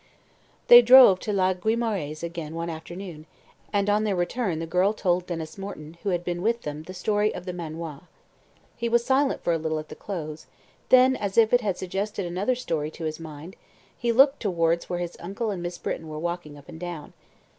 They 0.67 0.81
drove 0.81 1.19
to 1.19 1.31
La 1.31 1.53
Guimorais 1.53 2.23
again 2.23 2.55
one 2.55 2.71
afternoon, 2.71 3.27
and 3.71 3.87
on 3.87 4.03
their 4.03 4.15
return 4.15 4.57
the 4.57 4.65
girl 4.65 4.93
told 4.93 5.27
Denys 5.27 5.59
Morton, 5.59 5.95
who 6.01 6.09
had 6.09 6.23
been 6.25 6.41
with 6.41 6.63
them, 6.63 6.81
the 6.81 6.93
story 6.95 7.31
of 7.35 7.45
the 7.45 7.53
manoir. 7.53 8.07
He 8.75 8.89
was 8.89 9.05
silent 9.05 9.43
for 9.43 9.53
a 9.53 9.59
little 9.59 9.77
at 9.77 9.89
the 9.89 9.95
close, 9.95 10.47
then, 10.89 11.15
as 11.15 11.37
if 11.37 11.53
it 11.53 11.61
had 11.61 11.77
suggested 11.77 12.25
another 12.25 12.55
story 12.55 12.89
to 12.89 13.03
his 13.03 13.19
mind, 13.19 13.55
he 13.95 14.11
looked 14.11 14.39
towards 14.39 14.89
where 14.89 14.97
his 14.97 15.15
uncle 15.19 15.51
and 15.51 15.61
Miss 15.61 15.77
Britton 15.77 16.07
were 16.07 16.17
walking 16.17 16.57
up 16.57 16.67
and 16.67 16.79
down. 16.79 17.13